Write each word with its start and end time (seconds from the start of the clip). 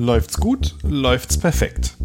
Läuft's 0.00 0.38
gut, 0.38 0.76
läuft's 0.84 1.38
perfekt. 1.38 1.96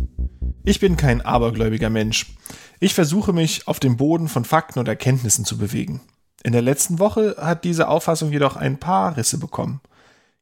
Ich 0.63 0.79
bin 0.79 0.97
kein 0.97 1.21
abergläubiger 1.21 1.91
Mensch. 1.91 2.35
Ich 2.79 2.95
versuche 2.95 3.33
mich 3.33 3.67
auf 3.67 3.79
dem 3.79 3.97
Boden 3.97 4.27
von 4.29 4.45
Fakten 4.45 4.79
und 4.79 4.87
Erkenntnissen 4.87 5.45
zu 5.45 5.59
bewegen. 5.59 6.01
In 6.41 6.53
der 6.53 6.63
letzten 6.63 6.97
Woche 6.97 7.35
hat 7.39 7.63
diese 7.63 7.87
Auffassung 7.87 8.31
jedoch 8.31 8.55
ein 8.55 8.79
paar 8.79 9.15
Risse 9.15 9.37
bekommen. 9.37 9.79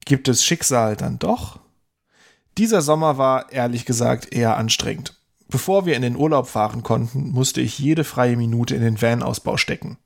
Gibt 0.05 0.30
es 0.30 0.45
Schicksal 0.45 0.95
dann 0.95 1.20
doch? 1.20 1.59
Dieser 2.58 2.82
Sommer 2.82 3.18
war 3.18 3.52
ehrlich 3.52 3.86
gesagt 3.86 4.34
eher 4.34 4.55
anstrengend. 4.55 5.20
Bevor 5.49 5.86
wir 5.86 5.98
in 5.98 6.04
den 6.04 6.16
Urlaub 6.16 6.48
fahren 6.48 6.84
konnten, 6.84 7.31
musste 7.31 7.59
ich 7.59 7.77
jede 7.77 8.05
freie 8.05 8.38
Minute 8.38 8.76
in 8.76 8.81
den 8.81 9.02
Van-Ausbau 9.02 9.58
stecken. 9.58 9.98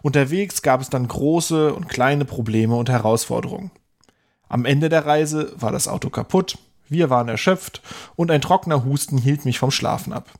Unterwegs 0.00 0.62
gab 0.62 0.80
es 0.80 0.88
dann 0.88 1.08
große 1.08 1.74
und 1.74 1.90
kleine 1.90 2.24
Probleme 2.24 2.74
und 2.74 2.88
Herausforderungen. 2.88 3.70
Am 4.48 4.64
Ende 4.64 4.88
der 4.88 5.04
Reise 5.04 5.52
war 5.56 5.72
das 5.72 5.88
Auto 5.88 6.08
kaputt, 6.08 6.56
wir 6.88 7.10
waren 7.10 7.28
erschöpft 7.28 7.82
und 8.16 8.30
ein 8.30 8.40
trockener 8.40 8.84
Husten 8.84 9.18
hielt 9.18 9.44
mich 9.44 9.58
vom 9.58 9.70
Schlafen 9.70 10.12
ab. 10.12 10.30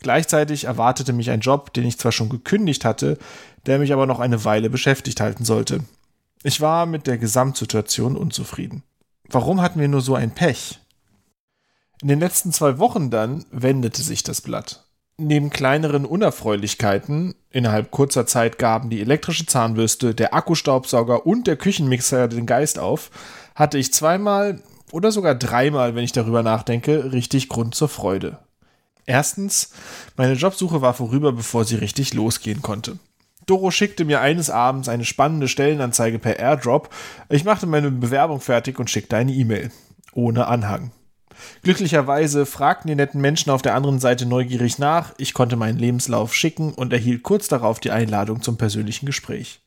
Gleichzeitig 0.00 0.64
erwartete 0.64 1.12
mich 1.12 1.30
ein 1.30 1.40
Job, 1.40 1.72
den 1.72 1.84
ich 1.84 1.98
zwar 1.98 2.12
schon 2.12 2.28
gekündigt 2.28 2.84
hatte, 2.84 3.18
der 3.66 3.78
mich 3.78 3.92
aber 3.92 4.06
noch 4.06 4.20
eine 4.20 4.44
Weile 4.44 4.70
beschäftigt 4.70 5.20
halten 5.20 5.44
sollte. 5.44 5.80
Ich 6.42 6.60
war 6.60 6.86
mit 6.86 7.06
der 7.06 7.18
Gesamtsituation 7.18 8.16
unzufrieden. 8.16 8.84
Warum 9.28 9.60
hatten 9.60 9.80
wir 9.80 9.88
nur 9.88 10.00
so 10.00 10.14
ein 10.14 10.30
Pech? 10.30 10.80
In 12.00 12.08
den 12.08 12.20
letzten 12.20 12.52
zwei 12.52 12.78
Wochen 12.78 13.10
dann 13.10 13.44
wendete 13.50 14.02
sich 14.02 14.22
das 14.22 14.40
Blatt. 14.40 14.84
Neben 15.20 15.50
kleineren 15.50 16.04
Unerfreulichkeiten, 16.04 17.34
innerhalb 17.50 17.90
kurzer 17.90 18.24
Zeit 18.24 18.56
gaben 18.56 18.88
die 18.88 19.00
elektrische 19.00 19.46
Zahnbürste, 19.46 20.14
der 20.14 20.32
Akkustaubsauger 20.32 21.26
und 21.26 21.48
der 21.48 21.56
Küchenmixer 21.56 22.28
den 22.28 22.46
Geist 22.46 22.78
auf, 22.78 23.10
hatte 23.56 23.78
ich 23.78 23.92
zweimal 23.92 24.62
oder 24.92 25.12
sogar 25.12 25.34
dreimal, 25.34 25.94
wenn 25.94 26.04
ich 26.04 26.12
darüber 26.12 26.42
nachdenke, 26.42 27.12
richtig 27.12 27.48
Grund 27.48 27.74
zur 27.74 27.88
Freude. 27.88 28.38
Erstens, 29.06 29.70
meine 30.16 30.34
Jobsuche 30.34 30.82
war 30.82 30.94
vorüber, 30.94 31.32
bevor 31.32 31.64
sie 31.64 31.76
richtig 31.76 32.14
losgehen 32.14 32.60
konnte. 32.60 32.98
Doro 33.46 33.70
schickte 33.70 34.04
mir 34.04 34.20
eines 34.20 34.50
Abends 34.50 34.88
eine 34.88 35.06
spannende 35.06 35.48
Stellenanzeige 35.48 36.18
per 36.18 36.38
Airdrop. 36.38 36.90
Ich 37.30 37.44
machte 37.44 37.66
meine 37.66 37.90
Bewerbung 37.90 38.40
fertig 38.40 38.78
und 38.78 38.90
schickte 38.90 39.16
eine 39.16 39.32
E-Mail. 39.32 39.70
Ohne 40.12 40.46
Anhang. 40.46 40.92
Glücklicherweise 41.62 42.44
fragten 42.44 42.88
die 42.88 42.94
netten 42.94 43.20
Menschen 43.20 43.50
auf 43.50 43.62
der 43.62 43.74
anderen 43.74 44.00
Seite 44.00 44.26
neugierig 44.26 44.78
nach, 44.78 45.14
ich 45.18 45.34
konnte 45.34 45.56
meinen 45.56 45.78
Lebenslauf 45.78 46.34
schicken 46.34 46.74
und 46.74 46.92
erhielt 46.92 47.22
kurz 47.22 47.48
darauf 47.48 47.80
die 47.80 47.90
Einladung 47.90 48.42
zum 48.42 48.58
persönlichen 48.58 49.06
Gespräch. 49.06 49.60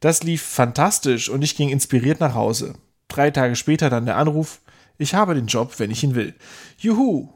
Das 0.00 0.22
lief 0.22 0.42
fantastisch 0.42 1.28
und 1.28 1.42
ich 1.42 1.56
ging 1.56 1.70
inspiriert 1.70 2.20
nach 2.20 2.34
Hause. 2.34 2.74
Drei 3.08 3.30
Tage 3.30 3.56
später 3.56 3.90
dann 3.90 4.06
der 4.06 4.16
Anruf, 4.16 4.60
ich 4.98 5.14
habe 5.14 5.34
den 5.34 5.46
Job, 5.46 5.78
wenn 5.78 5.90
ich 5.90 6.02
ihn 6.02 6.14
will. 6.14 6.34
Juhu! 6.78 7.28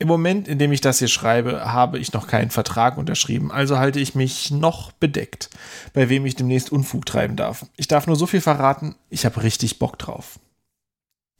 Im 0.00 0.08
Moment, 0.08 0.48
in 0.48 0.58
dem 0.58 0.72
ich 0.72 0.80
das 0.80 0.98
hier 0.98 1.08
schreibe, 1.08 1.72
habe 1.72 1.98
ich 1.98 2.12
noch 2.12 2.26
keinen 2.26 2.50
Vertrag 2.50 2.98
unterschrieben, 2.98 3.52
also 3.52 3.78
halte 3.78 4.00
ich 4.00 4.16
mich 4.16 4.50
noch 4.50 4.90
bedeckt, 4.92 5.50
bei 5.92 6.08
wem 6.08 6.26
ich 6.26 6.34
demnächst 6.34 6.72
Unfug 6.72 7.06
treiben 7.06 7.36
darf. 7.36 7.64
Ich 7.76 7.86
darf 7.86 8.08
nur 8.08 8.16
so 8.16 8.26
viel 8.26 8.40
verraten, 8.40 8.96
ich 9.08 9.24
habe 9.24 9.42
richtig 9.42 9.78
Bock 9.78 9.98
drauf. 9.98 10.40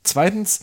Zweitens, 0.04 0.60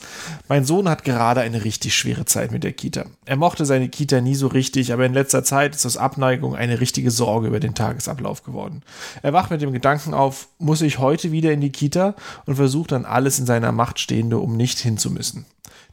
mein 0.47 0.66
Sohn 0.66 0.88
hat 0.88 1.03
gerade 1.03 1.42
eine 1.42 1.64
richtig 1.64 1.95
schwere 1.95 2.25
Zeit 2.25 2.52
mit 2.52 2.64
der 2.64 2.73
Kita. 2.73 3.06
Er 3.25 3.38
mochte 3.38 3.66
seine 3.66 3.89
Kita 3.89 4.22
nie 4.22 4.36
so 4.36 4.45
richtig, 4.45 4.94
aber 4.94 5.03
in 5.03 5.16
letzter 5.16 5.44
Zeit 5.44 5.75
ist 5.75 5.86
aus 5.86 5.98
Abneigung 5.98 6.56
eine 6.56 6.80
richtige 6.80 7.09
Sorge 7.09 7.48
über 7.48 7.59
den 7.59 7.73
Tagesablauf 7.73 8.44
geworden. 8.44 8.83
Er 9.23 9.33
wacht 9.33 9.50
mit 9.50 9.61
dem 9.64 9.73
Gedanken 9.73 10.14
auf, 10.14 10.48
muss 10.59 10.81
ich 10.83 11.00
heute 11.00 11.31
wieder 11.31 11.52
in 11.52 11.59
die 11.59 11.72
Kita 11.72 12.16
und 12.45 12.56
versucht 12.56 12.92
dann 12.92 13.03
alles 13.03 13.39
in 13.39 13.48
seiner 13.48 13.72
Macht 13.72 14.00
Stehende, 14.00 14.38
um 14.38 14.55
nicht 14.55 14.77
hinzumüssen. 14.77 15.45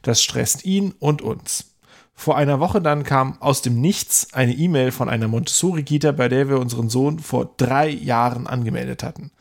Das 0.03 0.21
stresst 0.21 0.63
ihn 0.63 0.93
und 0.99 1.23
uns. 1.23 1.65
Vor 2.13 2.37
einer 2.37 2.59
Woche 2.59 2.81
dann 2.81 3.03
kam 3.03 3.41
aus 3.41 3.63
dem 3.63 3.81
Nichts 3.81 4.27
eine 4.33 4.53
E-Mail 4.53 4.91
von 4.91 5.09
einer 5.09 5.27
Montessori-Kita, 5.27 6.11
bei 6.11 6.29
der 6.29 6.49
wir 6.49 6.59
unseren 6.59 6.89
Sohn 6.89 7.17
vor 7.17 7.55
drei 7.57 7.89
Jahren 7.89 8.45
angemeldet 8.45 9.01
hatten. 9.01 9.31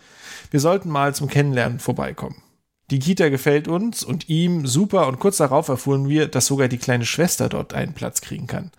Wir 0.50 0.60
sollten 0.60 0.88
mal 0.88 1.14
zum 1.14 1.28
Kennenlernen 1.28 1.78
vorbeikommen. 1.78 2.36
Die 2.90 2.98
Kita 3.00 3.28
gefällt 3.28 3.68
uns 3.68 4.02
und 4.02 4.30
ihm 4.30 4.66
super 4.66 5.08
und 5.08 5.18
kurz 5.18 5.36
darauf 5.36 5.68
erfuhren 5.68 6.08
wir, 6.08 6.26
dass 6.26 6.46
sogar 6.46 6.68
die 6.68 6.78
kleine 6.78 7.04
Schwester 7.04 7.50
dort 7.50 7.74
einen 7.74 7.92
Platz 7.92 8.22
kriegen 8.22 8.46
kann. 8.46 8.70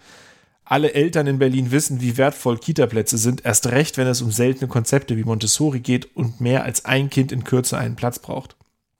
Alle 0.65 0.93
Eltern 0.93 1.27
in 1.27 1.39
Berlin 1.39 1.71
wissen, 1.71 2.01
wie 2.01 2.17
wertvoll 2.17 2.57
Kita-Plätze 2.57 3.17
sind, 3.17 3.45
erst 3.45 3.67
recht, 3.67 3.97
wenn 3.97 4.07
es 4.07 4.21
um 4.21 4.31
seltene 4.31 4.67
Konzepte 4.67 5.17
wie 5.17 5.23
Montessori 5.23 5.79
geht 5.79 6.15
und 6.15 6.41
mehr 6.41 6.63
als 6.63 6.85
ein 6.85 7.09
Kind 7.09 7.31
in 7.31 7.43
Kürze 7.43 7.77
einen 7.77 7.95
Platz 7.95 8.19
braucht. 8.19 8.55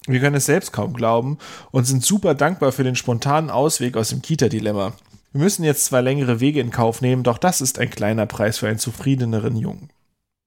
Wir 0.08 0.20
können 0.20 0.36
es 0.36 0.46
selbst 0.46 0.74
kaum 0.74 0.94
glauben 0.94 1.38
und 1.72 1.86
sind 1.86 2.04
super 2.04 2.34
dankbar 2.34 2.72
für 2.72 2.84
den 2.84 2.96
spontanen 2.96 3.50
Ausweg 3.50 3.98
aus 3.98 4.10
dem 4.10 4.22
Kita-Dilemma. 4.22 4.94
Wir 5.32 5.42
müssen 5.42 5.64
jetzt 5.64 5.86
zwar 5.86 6.02
längere 6.02 6.40
Wege 6.40 6.60
in 6.60 6.72
Kauf 6.72 7.02
nehmen, 7.02 7.22
doch 7.22 7.38
das 7.38 7.62
ist 7.62 7.78
ein 7.78 7.92
kleiner 7.92 8.26
Preis 8.26 8.58
für 8.58 8.68
einen 8.68 8.80
zufriedeneren 8.80 9.56
Jungen. 9.56 9.90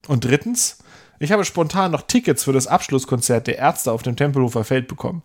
Und 0.08 0.24
drittens, 0.24 0.78
ich 1.18 1.30
habe 1.32 1.44
spontan 1.44 1.92
noch 1.92 2.02
Tickets 2.02 2.44
für 2.44 2.52
das 2.52 2.66
Abschlusskonzert 2.66 3.46
der 3.46 3.58
Ärzte 3.58 3.92
auf 3.92 4.02
dem 4.02 4.16
Tempelhofer 4.16 4.64
Feld 4.64 4.88
bekommen. 4.88 5.22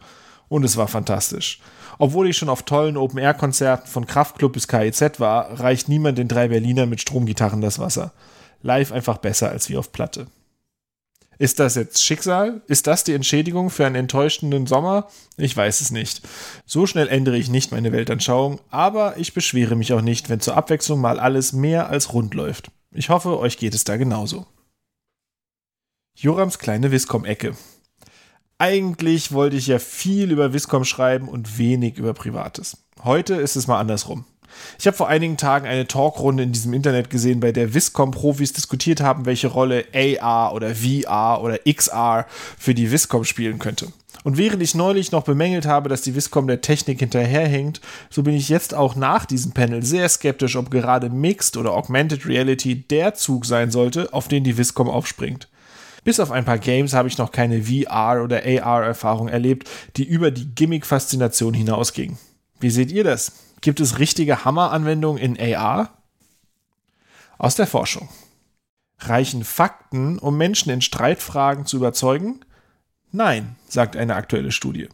Und 0.50 0.64
es 0.64 0.78
war 0.78 0.88
fantastisch. 0.88 1.60
Obwohl 1.98 2.30
ich 2.30 2.38
schon 2.38 2.50
auf 2.50 2.64
tollen 2.64 2.98
Open-Air-Konzerten 2.98 3.88
von 3.88 4.06
Kraftklub 4.06 4.54
bis 4.54 4.68
KIZ 4.68 5.20
war, 5.20 5.60
reicht 5.60 5.90
niemand 5.90 6.18
den 6.18 6.28
drei 6.28 6.50
Berlinern 6.50 6.90
mit 6.90 7.02
Stromgitarren 7.02 7.62
das 7.62 7.80
Wasser. 7.80 8.14
Live 8.62 8.92
einfach 8.92 9.18
besser 9.18 9.50
als 9.50 9.70
wie 9.70 9.78
auf 9.78 9.92
Platte. 9.92 10.28
Ist 11.40 11.60
das 11.60 11.76
jetzt 11.76 12.04
Schicksal? 12.04 12.62
Ist 12.68 12.88
das 12.88 13.04
die 13.04 13.14
Entschädigung 13.14 13.70
für 13.70 13.86
einen 13.86 13.96
enttäuschenden 13.96 14.66
Sommer? 14.66 15.08
Ich 15.38 15.56
weiß 15.56 15.82
es 15.82 15.92
nicht. 15.92 16.22
So 16.66 16.88
schnell 16.88 17.08
ändere 17.08 17.38
ich 17.38 17.50
nicht 17.50 17.72
meine 17.72 17.92
Weltanschauung, 17.92 18.60
aber 18.72 19.18
ich 19.18 19.34
beschwere 19.34 19.76
mich 19.76 19.94
auch 19.94 20.02
nicht, 20.02 20.30
wenn 20.30 20.40
zur 20.40 20.58
Abwechslung 20.58 21.00
mal 21.00 21.20
alles 21.20 21.54
mehr 21.54 21.90
als 21.90 22.14
rund 22.14 22.34
läuft. 22.34 22.72
Ich 22.92 23.10
hoffe, 23.10 23.38
euch 23.38 23.58
geht 23.58 23.76
es 23.76 23.84
da 23.84 23.98
genauso. 23.98 24.48
Jorams 26.20 26.58
kleine 26.58 26.92
Viscom-Ecke. 26.92 27.56
Eigentlich 28.58 29.34
wollte 29.34 29.56
ich 29.56 29.68
ja 29.68 29.78
viel 29.78 30.32
über 30.32 30.52
Viscom 30.52 30.84
schreiben 30.84 31.30
und 31.30 31.60
wenig 31.60 32.00
über 32.00 32.16
Privates. 32.16 32.78
Heute 33.04 33.36
ist 33.36 33.56
es 33.56 33.68
mal 33.68 33.80
andersrum. 33.80 34.26
Ich 34.80 34.88
habe 34.88 34.98
vor 34.98 35.10
einigen 35.10 35.38
Tagen 35.38 35.68
eine 35.68 35.86
Talkrunde 35.86 36.42
in 36.42 36.54
diesem 36.54 36.74
Internet 36.74 37.12
gesehen, 37.12 37.40
bei 37.40 37.52
der 37.52 37.76
Viscom-Profis 37.76 38.52
diskutiert 38.52 39.00
haben, 39.00 39.28
welche 39.28 39.46
Rolle 39.46 39.86
AR 39.94 40.56
oder 40.56 40.74
VR 40.74 41.40
oder 41.44 41.60
XR 41.72 42.26
für 42.58 42.74
die 42.74 42.92
Viscom 42.92 43.24
spielen 43.24 43.60
könnte. 43.60 43.94
Und 44.24 44.38
während 44.38 44.64
ich 44.64 44.74
neulich 44.74 45.12
noch 45.12 45.24
bemängelt 45.24 45.68
habe, 45.68 45.88
dass 45.88 46.02
die 46.02 46.16
Viscom 46.16 46.48
der 46.48 46.62
Technik 46.62 46.98
hinterherhinkt, 46.98 47.80
so 48.10 48.24
bin 48.24 48.34
ich 48.34 48.50
jetzt 48.50 48.74
auch 48.74 48.96
nach 48.96 49.28
diesem 49.28 49.52
Panel 49.52 49.84
sehr 49.84 50.10
skeptisch, 50.10 50.56
ob 50.56 50.72
gerade 50.72 51.12
Mixed 51.12 51.58
oder 51.58 51.74
Augmented 51.74 52.26
Reality 52.26 52.88
der 52.88 53.14
Zug 53.14 53.46
sein 53.46 53.70
sollte, 53.70 54.12
auf 54.14 54.28
den 54.28 54.44
die 54.44 54.58
Viscom 54.58 54.90
aufspringt. 54.90 55.48
Bis 56.08 56.22
auf 56.22 56.32
ein 56.32 56.46
paar 56.46 56.58
Games 56.58 56.94
habe 56.94 57.10
ich 57.10 57.18
noch 57.18 57.34
keine 57.34 57.64
VR- 57.64 58.24
oder 58.24 58.38
AR-Erfahrung 58.38 59.28
erlebt, 59.28 59.70
die 59.98 60.06
über 60.06 60.32
die 60.32 60.56
Gimmick-Faszination 60.56 61.54
hinausging. 61.54 62.18
Wie 62.62 62.70
seht 62.70 62.94
ihr 62.94 63.04
das? 63.04 63.34
Gibt 63.60 63.82
es 63.82 64.00
richtige 64.00 64.46
Hammer-Anwendungen 64.46 65.22
in 65.22 65.38
AR? 65.38 66.02
Aus 67.38 67.56
der 67.56 67.68
Forschung. 67.68 68.08
Reichen 69.00 69.44
Fakten, 69.44 70.18
um 70.18 70.38
Menschen 70.38 70.70
in 70.70 70.80
Streitfragen 70.80 71.66
zu 71.66 71.76
überzeugen? 71.76 72.40
Nein, 73.12 73.58
sagt 73.68 73.98
eine 73.98 74.16
aktuelle 74.16 74.54
Studie. 74.54 74.88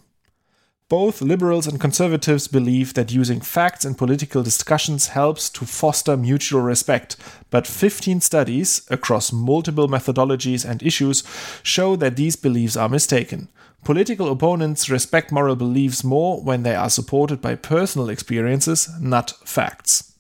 Both 0.90 1.22
liberals 1.22 1.66
and 1.66 1.80
conservatives 1.80 2.48
believe 2.48 2.94
that 2.94 3.12
using 3.12 3.42
facts 3.42 3.86
in 3.86 3.96
political 3.96 4.44
discussions 4.44 5.08
helps 5.08 5.50
to 5.52 5.66
foster 5.66 6.18
mutual 6.18 6.62
respect, 6.62 7.16
but 7.50 7.66
15 7.66 8.22
studies 8.22 8.86
across 8.90 9.32
multiple 9.32 9.88
methodologies 9.88 10.70
and 10.70 10.84
issues 10.84 11.24
show 11.64 11.96
that 11.96 12.16
these 12.16 12.36
beliefs 12.36 12.78
are 12.78 12.90
mistaken. 12.90 13.50
Political 13.84 14.32
opponents 14.32 14.90
respect 14.90 15.32
moral 15.32 15.56
beliefs 15.56 16.04
more 16.04 16.42
when 16.42 16.64
they 16.64 16.76
are 16.76 16.90
supported 16.90 17.42
by 17.42 17.56
personal 17.56 18.10
experiences, 18.10 18.90
not 19.00 19.34
facts. 19.46 20.14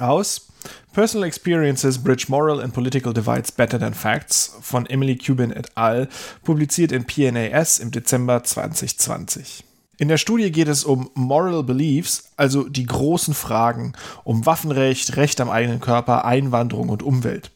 Aus 0.00 0.50
Personal 0.92 1.24
Experiences 1.24 1.98
Bridge 1.98 2.28
Moral 2.28 2.60
and 2.60 2.74
Political 2.74 3.12
Divides 3.12 3.50
Better 3.50 3.78
Than 3.78 3.94
Facts 3.94 4.56
von 4.60 4.86
Emily 4.86 5.14
Cuban 5.14 5.52
et 5.52 5.70
al., 5.76 6.08
publiziert 6.42 6.90
in 6.90 7.04
PNAS 7.04 7.78
im 7.78 7.90
Dezember 7.90 8.42
2020. 8.42 9.65
In 9.98 10.08
der 10.08 10.18
Studie 10.18 10.52
geht 10.52 10.68
es 10.68 10.84
um 10.84 11.08
Moral 11.14 11.62
Beliefs, 11.62 12.30
also 12.36 12.68
die 12.68 12.84
großen 12.84 13.32
Fragen 13.32 13.94
um 14.24 14.44
Waffenrecht, 14.44 15.16
Recht 15.16 15.40
am 15.40 15.48
eigenen 15.48 15.80
Körper, 15.80 16.26
Einwanderung 16.26 16.90
und 16.90 17.02
Umwelt. 17.02 17.50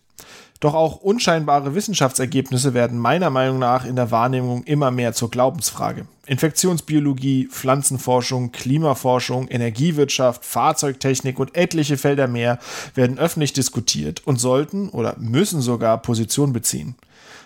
Doch 0.59 0.75
auch 0.75 0.97
unscheinbare 0.97 1.75
Wissenschaftsergebnisse 1.75 2.73
werden 2.73 2.99
meiner 2.99 3.31
Meinung 3.31 3.59
nach 3.59 3.85
in 3.85 3.97
der 3.97 4.11
Wahrnehmung 4.11 4.65
immer 4.65 4.91
mehr 4.91 5.13
zur 5.13 5.31
Glaubensfrage. 5.31 6.07
Infektionsbiologie, 6.31 7.49
Pflanzenforschung, 7.51 8.53
Klimaforschung, 8.53 9.49
Energiewirtschaft, 9.49 10.45
Fahrzeugtechnik 10.45 11.41
und 11.41 11.57
etliche 11.57 11.97
Felder 11.97 12.29
mehr 12.29 12.61
werden 12.95 13.19
öffentlich 13.19 13.53
diskutiert 13.53 14.25
und 14.29 14.39
sollten 14.39 14.91
oder 14.91 15.17
müssen 15.19 15.61
sogar 15.61 16.01
Position 16.01 16.53
beziehen. 16.53 16.95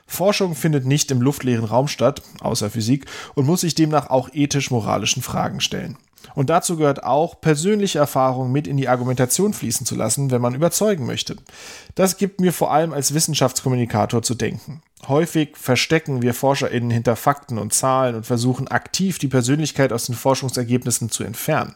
Forschung 0.07 0.55
findet 0.55 0.85
nicht 0.85 1.11
im 1.11 1.23
luftleeren 1.23 1.65
Raum 1.65 1.89
statt, 1.89 2.21
außer 2.41 2.69
Physik, 2.69 3.07
und 3.35 3.47
muss 3.47 3.63
sich 3.63 3.75
demnach 3.75 4.11
auch 4.11 4.29
ethisch-moralischen 4.35 5.23
Fragen 5.23 5.63
stellen. 5.63 5.97
Und 6.35 6.51
dazu 6.51 6.77
gehört 6.77 7.05
auch, 7.05 7.41
persönliche 7.41 8.01
Erfahrung 8.01 8.53
mit 8.53 8.67
in 8.67 8.77
die 8.77 8.89
Argumentation 8.89 9.55
fließen 9.55 9.87
zu 9.87 9.95
lassen, 9.95 10.31
wenn 10.31 10.43
man 10.43 10.55
überzeugen 10.55 11.07
möchte. 11.07 11.37
Das 11.95 12.19
gibt 12.19 12.39
mir 12.39 12.53
vor 12.53 12.71
allem 12.71 12.93
als 12.93 13.15
Wissenschaftskommunikator 13.15 14.23
zu 14.23 14.35
denken. 14.35 14.83
Häufig 15.09 15.57
verstecken 15.57 16.23
wir 16.23 16.35
ForscherInnen 16.35 16.91
hinter 16.91 17.17
Fakten 17.17 17.59
und 17.59 17.75
Zahlen 17.75 18.15
und 18.15 18.27
versuchen 18.27 18.69
aktiv 18.69 19.19
die 19.19 19.29
Persönlichkeit 19.29 19.93
aus 19.93 20.07
den 20.07 20.15
Forschungsergebnissen 20.15 21.11
zu 21.11 21.25
entfernen. 21.25 21.75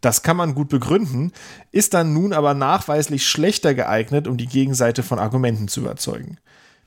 Das 0.00 0.22
kann 0.22 0.36
man 0.36 0.54
gut 0.54 0.68
begründen, 0.68 1.32
ist 1.72 1.94
dann 1.94 2.12
nun 2.12 2.32
aber 2.32 2.54
nachweislich 2.54 3.26
schlechter 3.26 3.74
geeignet, 3.74 4.28
um 4.28 4.36
die 4.36 4.46
Gegenseite 4.46 5.02
von 5.02 5.18
Argumenten 5.18 5.68
zu 5.68 5.80
überzeugen. 5.80 6.38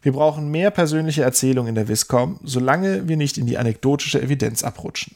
Wir 0.01 0.13
brauchen 0.13 0.50
mehr 0.50 0.71
persönliche 0.71 1.24
Erzählung 1.24 1.68
in 1.68 1.75
der 1.75 1.88
Viscom, 1.88 2.39
solange 2.44 3.07
wir 3.07 3.18
nicht 3.18 3.38
in 3.38 3.45
die 3.45 3.57
anekdotische 3.57 4.22
Evidenz 4.22 4.63
abrutschen. 4.63 5.15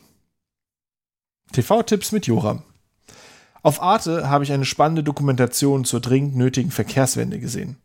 TV-Tipps 1.54 2.12
mit 2.12 2.28
Joram. 2.28 2.64
Auf 3.63 3.81
Arte 3.81 4.30
habe 4.30 4.44
ich 4.44 4.51
eine 4.51 4.65
spannende 4.65 5.04
Dokumentation 5.04 5.86
zur 5.86 6.01
dringend 6.01 6.36
nötigen 6.36 6.69
Verkehrswende 6.69 7.39
gesehen. 7.39 7.77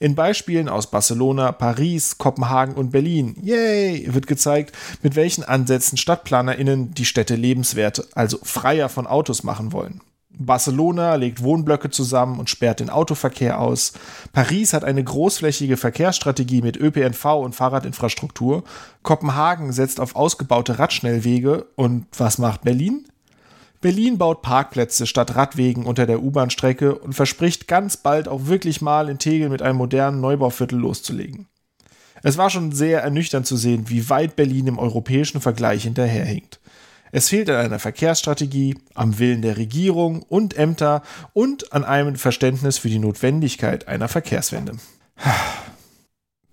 In 0.00 0.16
Beispielen 0.16 0.68
aus 0.68 0.90
Barcelona, 0.90 1.52
Paris, 1.52 2.18
Kopenhagen 2.18 2.74
und 2.74 2.90
Berlin, 2.90 3.36
yay, 3.40 4.08
wird 4.12 4.26
gezeigt, 4.26 4.76
mit 5.02 5.14
welchen 5.14 5.44
Ansätzen 5.44 5.96
StadtplanerInnen 5.96 6.94
die 6.94 7.04
Städte 7.04 7.36
lebenswert, 7.36 8.08
also 8.16 8.38
freier 8.42 8.88
von 8.88 9.06
Autos 9.06 9.44
machen 9.44 9.72
wollen. 9.72 10.00
Barcelona 10.32 11.14
legt 11.14 11.42
Wohnblöcke 11.42 11.90
zusammen 11.90 12.40
und 12.40 12.50
sperrt 12.50 12.80
den 12.80 12.90
Autoverkehr 12.90 13.60
aus. 13.60 13.92
Paris 14.32 14.72
hat 14.72 14.84
eine 14.84 15.04
großflächige 15.04 15.76
Verkehrsstrategie 15.76 16.62
mit 16.62 16.76
ÖPNV 16.76 17.24
und 17.36 17.54
Fahrradinfrastruktur. 17.54 18.64
Kopenhagen 19.02 19.72
setzt 19.72 20.00
auf 20.00 20.16
ausgebaute 20.16 20.78
Radschnellwege. 20.78 21.66
Und 21.76 22.06
was 22.16 22.38
macht 22.38 22.62
Berlin? 22.62 23.06
Berlin 23.80 24.18
baut 24.18 24.42
Parkplätze 24.42 25.06
statt 25.06 25.34
Radwegen 25.36 25.86
unter 25.86 26.06
der 26.06 26.22
U-Bahn-Strecke 26.22 26.96
und 26.96 27.14
verspricht 27.14 27.66
ganz 27.66 27.96
bald 27.96 28.28
auch 28.28 28.46
wirklich 28.46 28.82
mal 28.82 29.08
in 29.08 29.18
Tegel 29.18 29.48
mit 29.48 29.62
einem 29.62 29.78
modernen 29.78 30.20
Neubauviertel 30.20 30.78
loszulegen. 30.78 31.46
Es 32.22 32.36
war 32.36 32.50
schon 32.50 32.72
sehr 32.72 33.00
ernüchternd 33.02 33.46
zu 33.46 33.56
sehen, 33.56 33.88
wie 33.88 34.10
weit 34.10 34.36
Berlin 34.36 34.66
im 34.66 34.78
europäischen 34.78 35.40
Vergleich 35.40 35.84
hinterherhinkt. 35.84 36.60
Es 37.10 37.30
fehlt 37.30 37.48
an 37.48 37.56
einer 37.56 37.78
Verkehrsstrategie, 37.78 38.76
am 38.94 39.18
Willen 39.18 39.40
der 39.40 39.56
Regierung 39.56 40.22
und 40.22 40.56
Ämter 40.58 41.02
und 41.32 41.72
an 41.72 41.82
einem 41.82 42.16
Verständnis 42.16 42.76
für 42.76 42.90
die 42.90 42.98
Notwendigkeit 42.98 43.88
einer 43.88 44.08
Verkehrswende. 44.08 44.74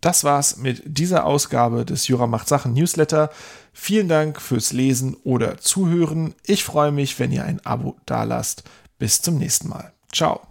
Das 0.02 0.24
war's 0.24 0.58
mit 0.58 0.84
dieser 0.86 1.26
Ausgabe 1.26 1.86
des 1.86 2.08
Jura 2.08 2.28
macht 2.28 2.48
Sachen 2.48 2.74
Newsletter. 2.74 3.30
Vielen 3.74 4.08
Dank 4.08 4.42
fürs 4.42 4.74
Lesen 4.74 5.16
oder 5.24 5.58
Zuhören. 5.58 6.36
Ich 6.46 6.64
freue 6.64 6.92
mich, 6.92 7.20
wenn 7.20 7.32
ihr 7.32 7.44
ein 7.44 7.66
Abo 7.66 7.96
dalasst. 8.06 8.64
Bis 9.00 9.22
zum 9.22 9.38
nächsten 9.38 9.70
Mal. 9.70 9.92
Ciao. 10.12 10.42